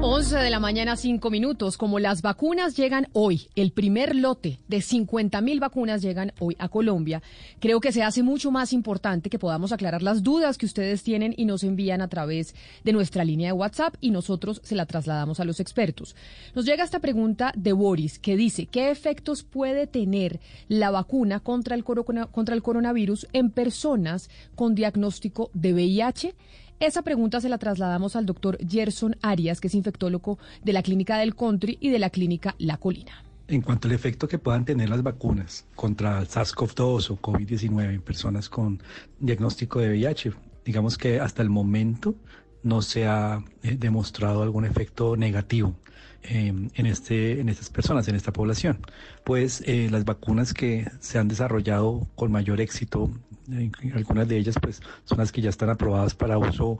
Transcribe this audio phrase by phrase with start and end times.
[0.00, 1.76] 11 de la mañana, 5 minutos.
[1.76, 6.68] Como las vacunas llegan hoy, el primer lote de 50 mil vacunas llegan hoy a
[6.68, 7.20] Colombia,
[7.58, 11.34] creo que se hace mucho más importante que podamos aclarar las dudas que ustedes tienen
[11.36, 15.40] y nos envían a través de nuestra línea de WhatsApp y nosotros se la trasladamos
[15.40, 16.14] a los expertos.
[16.54, 21.74] Nos llega esta pregunta de Boris que dice, ¿qué efectos puede tener la vacuna contra
[21.74, 26.34] el, contra el coronavirus en personas con diagnóstico de VIH?
[26.80, 31.18] Esa pregunta se la trasladamos al doctor Gerson Arias, que es infectólogo de la Clínica
[31.18, 33.24] del Country y de la Clínica La Colina.
[33.48, 38.48] En cuanto al efecto que puedan tener las vacunas contra SARS-CoV-2 o COVID-19 en personas
[38.48, 38.80] con
[39.18, 40.32] diagnóstico de VIH,
[40.64, 42.14] digamos que hasta el momento
[42.62, 45.74] no se ha eh, demostrado algún efecto negativo
[46.22, 48.78] em, en, este, en estas personas, en esta población.
[49.24, 53.10] Pues eh, las vacunas que se han desarrollado con mayor éxito,
[53.52, 56.78] eh, algunas de ellas pues son las que ya están aprobadas para uso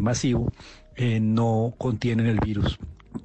[0.00, 0.52] masivo,
[1.20, 2.78] no contienen el virus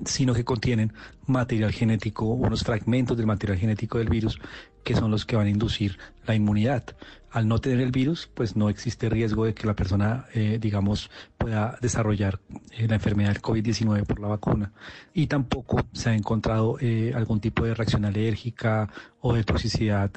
[0.05, 0.93] sino que contienen
[1.25, 4.39] material genético, unos fragmentos del material genético del virus
[4.83, 6.83] que son los que van a inducir la inmunidad.
[7.29, 11.09] Al no tener el virus, pues no existe riesgo de que la persona, eh, digamos,
[11.37, 12.39] pueda desarrollar
[12.71, 14.73] eh, la enfermedad del COVID-19 por la vacuna.
[15.13, 18.89] Y tampoco se ha encontrado eh, algún tipo de reacción alérgica
[19.21, 20.11] o de toxicidad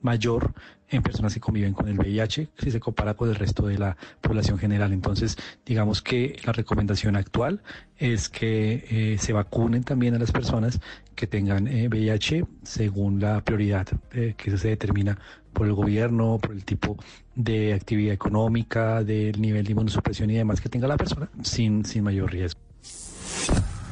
[0.00, 0.52] mayor
[0.96, 3.96] en personas que conviven con el VIH si se compara con el resto de la
[4.20, 4.92] población general.
[4.92, 7.62] Entonces, digamos que la recomendación actual
[7.98, 10.80] es que eh, se vacunen también a las personas
[11.14, 15.18] que tengan VIH eh, según la prioridad eh, que se determina
[15.52, 16.96] por el gobierno, por el tipo
[17.34, 22.02] de actividad económica, del nivel de inmunosupresión y demás que tenga la persona sin, sin
[22.04, 22.60] mayor riesgo.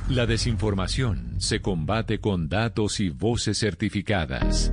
[0.09, 4.72] La desinformación se combate con datos y voces certificadas.